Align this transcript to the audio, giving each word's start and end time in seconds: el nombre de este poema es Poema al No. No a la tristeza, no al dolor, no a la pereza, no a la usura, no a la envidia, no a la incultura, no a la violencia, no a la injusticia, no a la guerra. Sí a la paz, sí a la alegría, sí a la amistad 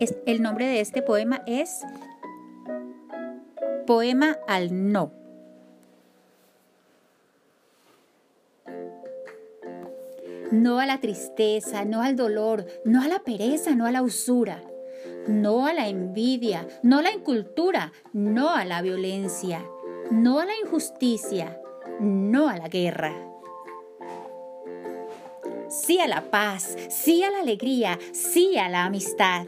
el 0.00 0.42
nombre 0.42 0.66
de 0.66 0.80
este 0.80 1.02
poema 1.02 1.42
es 1.46 1.80
Poema 3.86 4.38
al 4.46 4.92
No. 4.92 5.12
No 10.50 10.78
a 10.78 10.86
la 10.86 11.00
tristeza, 11.00 11.84
no 11.84 12.02
al 12.02 12.16
dolor, 12.16 12.66
no 12.84 13.02
a 13.02 13.08
la 13.08 13.20
pereza, 13.20 13.74
no 13.74 13.86
a 13.86 13.90
la 13.90 14.02
usura, 14.02 14.62
no 15.26 15.66
a 15.66 15.72
la 15.72 15.88
envidia, 15.88 16.66
no 16.82 16.98
a 16.98 17.02
la 17.02 17.12
incultura, 17.12 17.92
no 18.12 18.50
a 18.50 18.64
la 18.64 18.82
violencia, 18.82 19.64
no 20.10 20.40
a 20.40 20.46
la 20.46 20.52
injusticia, 20.62 21.60
no 22.00 22.48
a 22.48 22.56
la 22.56 22.68
guerra. 22.68 23.14
Sí 25.68 25.98
a 26.00 26.08
la 26.08 26.30
paz, 26.30 26.76
sí 26.88 27.22
a 27.24 27.30
la 27.30 27.40
alegría, 27.40 27.98
sí 28.12 28.56
a 28.56 28.68
la 28.68 28.84
amistad 28.84 29.46